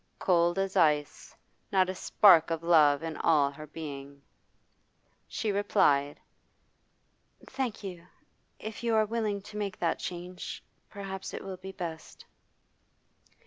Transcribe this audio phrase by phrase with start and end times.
[0.17, 1.35] Cold as ice;
[1.71, 4.23] not a spark of love in all her being.
[5.27, 6.19] She replied:
[7.45, 8.07] 'Thank you.
[8.57, 12.25] If you are willing to make that change, perhaps it will be best.